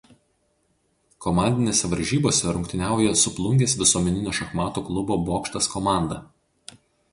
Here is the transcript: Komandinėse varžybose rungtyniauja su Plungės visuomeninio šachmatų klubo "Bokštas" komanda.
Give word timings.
Komandinėse 1.25 1.89
varžybose 1.91 2.55
rungtyniauja 2.57 3.13
su 3.25 3.35
Plungės 3.37 3.77
visuomeninio 3.83 4.35
šachmatų 4.41 4.85
klubo 4.91 5.21
"Bokštas" 5.31 5.73
komanda. 5.77 6.23